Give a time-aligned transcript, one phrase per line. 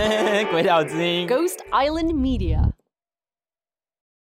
[0.50, 1.28] 鬼岛之音。
[1.28, 2.60] Ghost Island Media.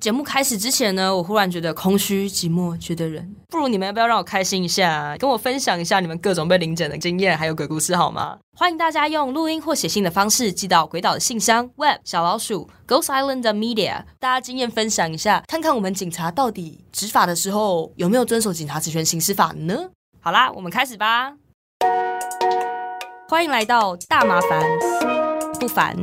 [0.00, 8.38] 节目开始之前呢，我忽然觉得空虚、寂寞、觉得人，不如你们要不要让我开心一下，跟我分享一下你们各种被领检的经验，还有鬼故事好吗？
[8.56, 19.90] 欢迎大家用录音或写信的方式寄到鬼岛的信箱 web 小老鼠 Ghost Island Media，大家经验分享一下，看看我们警察到底执法的时候有没有遵守警察职权行使法呢？
[20.20, 21.32] 好啦，我们开始吧。
[23.28, 25.25] 欢迎来到大麻烦
[25.56, 25.96] 不凡。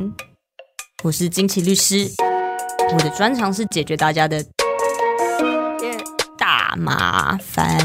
[1.02, 2.10] 我是惊奇律师。
[2.92, 4.44] 我的专长是解决大家的
[6.36, 7.78] 大麻烦。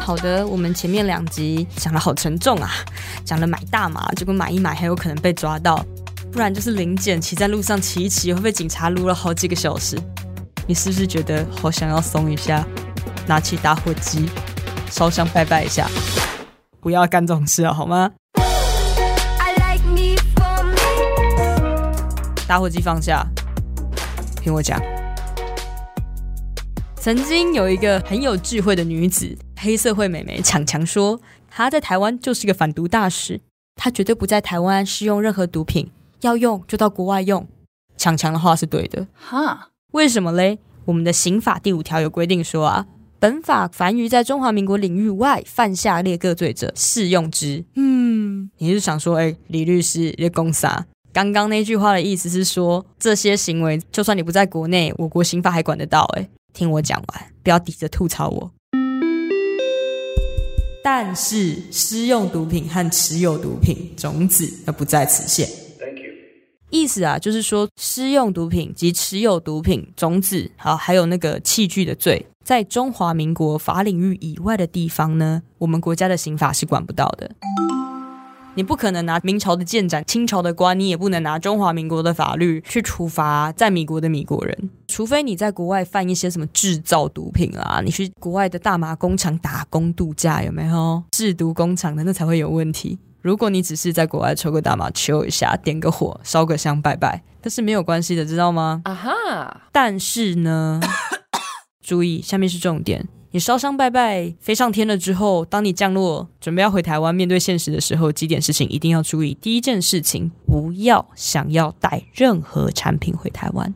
[0.00, 2.70] 好的我们前面两集讲的好沉重啊
[3.24, 5.84] 讲了买大麻结果买一买还有可能被抓到。
[6.32, 9.98] 不然就是零检，骑在路上骑一骑会被警察撸了好几个小时。
[10.66, 12.66] 你是不是觉得好想要松一下，
[13.26, 14.30] 拿起打火机
[14.90, 15.86] 烧香拜拜一下？
[16.80, 21.94] 不要干这种事了好吗？I like me for me.
[22.48, 23.26] 打火机放下，
[24.40, 24.80] 听我讲。
[26.96, 31.20] 曾经有一个很有智慧的女子，黑社会美眉强强说，
[31.50, 33.38] 她在台湾就是个反毒大使，
[33.76, 35.90] 她绝对不在台湾使用任何毒品，
[36.22, 37.46] 要用就到国外用。
[37.96, 39.58] 强强的话是对的，Huh.
[39.92, 40.58] 为什么嘞？
[40.86, 42.86] 我们的刑法第五条有规定说啊，
[43.20, 47.64] 本法凡于在中华民国领域外犯下列各罪者，适用之。
[47.76, 50.86] 嗯，你是想说，哎、李律师，你在公啥？
[51.12, 58.50] 刚刚那句话的意思是说，这些行为就算你不在国内，我国刑法还管得到、哎，听我讲完，不要抵着吐槽我。
[60.82, 65.48] 但是，私用毒品和持有毒品种子那不在此限。
[66.72, 77.30] 意思啊，就是说私用毒品及持有毒品种子，好，还有那个器具的罪，在中华民国法领域以外的地方呢，我们国家的刑法是管不到的。
[78.54, 92.98] 你不可能拿明朝的剑斩清朝的官，你也不能拿中华民国的法律去处罚在米国的米国人，除非你在国外犯一些什么制造毒品啊，你去国外的大麻工厂打工度假，有没有制毒工厂的那才会有问题。
[93.22, 99.58] 如果你只是在国外抽个大麻，抽一下，点个火，烧个香拜拜，那是没有关系的，知道吗？Aha.
[99.70, 100.80] 但是呢，
[101.80, 103.06] 注意，下面是重点。
[103.30, 109.38] 你烧香拜拜，飞上天了之后，当你降落，准备要回台湾，面对现实的时候，几点事情一定要注意。
[109.40, 113.72] 第一件事情，不要想要带任何产品回台湾，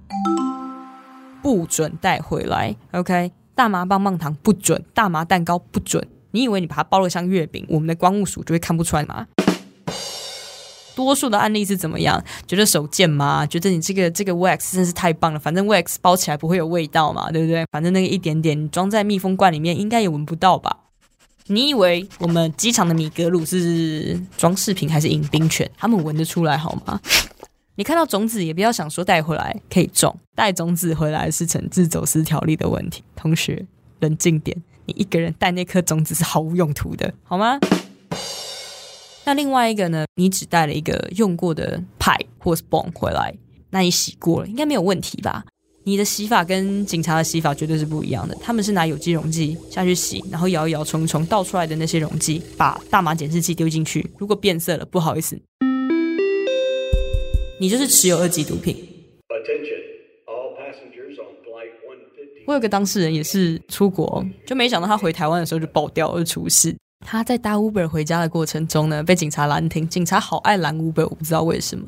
[1.41, 2.75] 不准带回来。
[2.91, 6.07] OK，大麻棒棒糖不准，大麻蛋糕不准。
[6.37, 9.27] 你以为你把它包了像月饼，我们的光务署就会看不出来吗？
[10.95, 12.23] 多数的案例是怎么样？
[12.47, 13.47] 觉得手贱吗？
[13.47, 17.65] 觉得你这个这个 wax 真是太棒了，反正 wax 包起来不会有味道嘛，对不对？
[17.73, 20.77] 反正那个一点点你装在密封罐里面，应该也闻不到吧？
[21.47, 25.71] 你以为我们机场的米格鲁是装饰品还是迎宾犬？
[25.79, 27.01] 他们闻得出来好吗？
[27.77, 33.03] 你看到种子也不要想说带回来可以种，带种子回来是惩治走私条例的问题。
[33.15, 33.65] 同学，
[34.01, 34.55] 冷静点，
[34.87, 37.59] 你一个人带那颗种子是毫无用途的，好吗？
[39.25, 40.07] 那另外一个呢？
[40.15, 43.35] 你只带了一个用过的派或是泵回来，
[43.71, 45.45] 那你洗过了，应该没有问题吧？
[45.83, 55.37] 你的洗法跟警察的洗法绝对是不一样的，他们是拿有机溶剂下去洗，然后摇一摇冲一冲，倒出来的那些溶剂，把大麻检视器丢进去，如果变色了，不好意思，
[57.61, 58.77] 你就是持有二级毒品。
[62.47, 66.75] 我有个当事人也是出国，就没想到他回台湾的时候就爆掉而出事。
[67.05, 69.87] 他在搭 Uber 回家的过程中呢，被警察拦停。
[69.89, 71.87] 警察好爱拦 Uber，我不知道为什么，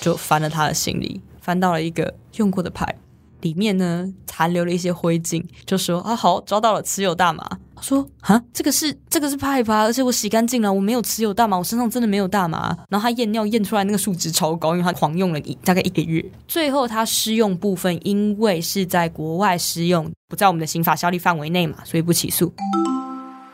[0.00, 2.94] 就翻了他的行李，翻到了一个用过的牌，
[3.44, 7.46] 里面呢残留了一些灰烬，就说啊好，抓到了持有大麻。
[7.80, 12.74] 说啊，这个是这个是派吧，而且我洗干净了，我没有持有大麻，我身上真的没有大麻。
[12.88, 16.24] 然后他验尿验出来那个数值超高，因为他狂用了一大概一个月。
[16.48, 22.50] 最后他施用部分因为是在国外施用，不在我们的刑法效力范围内嘛，所以不起诉。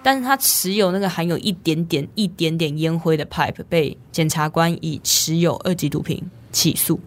[0.02, 6.22] 但是他持有那个含有一点点、一点点烟灰的 pipe，被检察官以持有二级毒品
[6.52, 7.00] 起诉。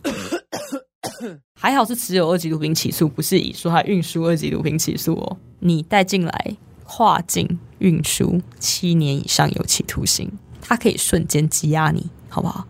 [1.59, 5.37] 还好是持有二级毒品起诉，不是以说他运输二级毒品起诉哦。
[5.59, 10.31] 你带进来跨境运输七年以上有期徒刑，
[10.61, 12.67] 他可以瞬间羁押你，好不好？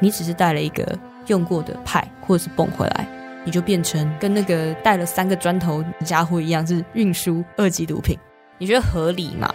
[0.00, 3.06] 你只是带了一个用过的派或者是泵回来，
[3.44, 8.18] 你就变成跟那个带了三个砖头家伙一样，是运输二级毒品，
[8.58, 9.48] 你觉得合理吗？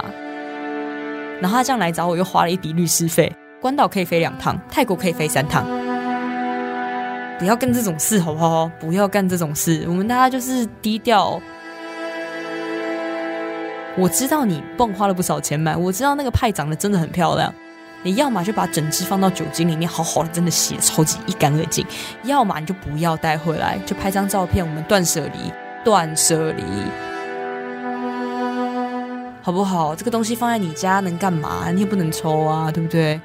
[1.42, 5.66] 然后他这样来找我，又花了一笔律师费，关岛可以飞两趟，泰国可以飞三趟。
[7.38, 8.72] 不要干这种事，好不好？
[8.80, 11.42] 不要干这种事，我们大家就是低调。
[13.98, 17.54] 我知道你泵花了不少钱买，我知道那个派长得真的很漂亮。
[18.02, 21.86] 你要么就把整只放到酒精里面，好好的真的洗得超级一干二净；
[22.24, 25.52] 要么你就不要带回来，就拍张照片，我们断舍离，
[25.84, 26.64] 断舍离，
[29.42, 29.94] 好不好？
[29.94, 31.70] 这个东西放在你家能干嘛？
[31.72, 33.20] 你也不能抽啊，对不对？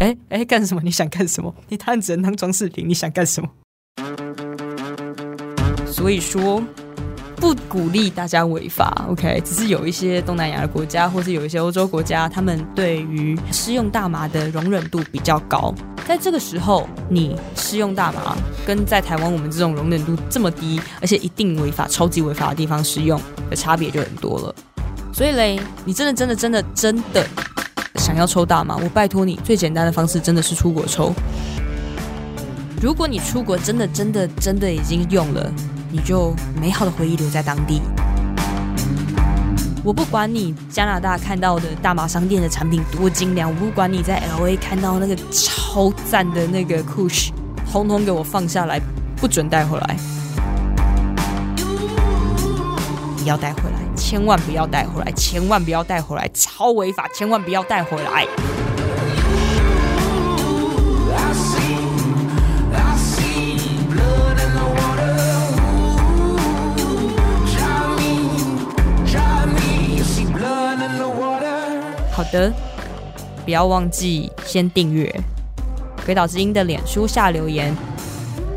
[0.00, 0.80] 哎哎，干什么？
[0.84, 1.54] 你想干什么？
[1.68, 3.48] 你当然只能当装饰品，你想干什么？
[5.86, 6.62] 所以说。
[7.38, 9.42] 不鼓励大家违法，OK？
[9.44, 15.72] 只是有一些东南亚的国家，或是有一些欧洲国家，他们对于施用大麻的容忍度比较高。
[16.06, 18.34] 在这个时候，你施用大麻，
[18.66, 23.20] 跟在台湾我们这种容忍度这么低，而且一定违法、超级违法的地方使用
[23.50, 24.54] 的差别就很多了。
[25.12, 27.26] 所以嘞，你真的、真的、真的、真的
[28.06, 31.12] 想要抽大麻，我拜托你，最简单的方式真的是出国抽。
[32.80, 35.52] 如果你出国真的、真的、真的已经用了。
[35.90, 37.82] 你就美好的回忆留在当地。
[39.82, 47.30] 我不管你加拿大看到的大麻商店的产品多精良，我不管你在 L A 看到那个超赞的那个 Kush，
[47.72, 48.80] 通通给我放下来，
[49.16, 49.96] 不准带回来。
[53.16, 58.24] 不要带回来，千万不要带回来，千万不要带回来，超违法，千万不要带回来。
[72.12, 72.52] 好的，
[73.44, 75.12] 不要忘记先订阅
[76.06, 77.76] 《鬼岛之音》的脸书下留言。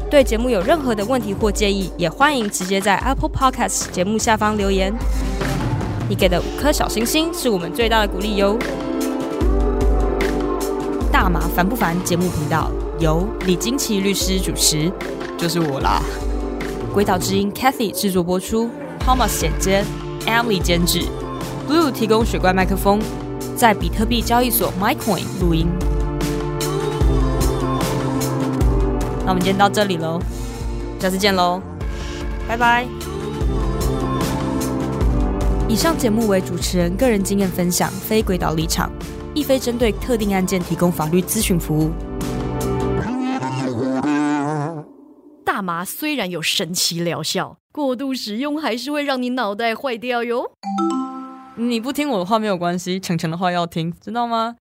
[0.10, 4.92] 对节目有任何的问题或建议，也欢迎直接在 Apple Podcast 节目下方留言。
[6.10, 8.58] 你给的五颗小星星是我们最大的鼓励哟。
[11.12, 11.96] 大麻烦不烦？
[12.04, 14.92] 节目频道由李金奇律师主持，
[15.38, 16.02] 就是我啦。
[16.94, 18.68] 《鬼岛之音》Kathy 制作播出
[19.00, 19.86] ，Thomas 剪接
[20.26, 21.04] ，Emily 监制
[21.70, 23.00] ，Blue 提供水怪麦克风。
[23.56, 25.68] 在比特币交易所 MyCoin 录音。
[29.30, 30.20] 那我们今天到这里喽，
[31.00, 31.62] 下次见喽，
[32.48, 32.84] 拜拜。
[35.68, 38.92] 以上节目为主持人个人经验分享，非轨道立场，
[39.36, 41.92] 亦非针对特定案件提供法律咨询服务。
[45.46, 50.50] 大麻虽然有神奇疗效，过度使用还是会让你脑袋坏掉哟。
[51.56, 54.56] 你不听我的话没有关系，程程的话要听，知道吗？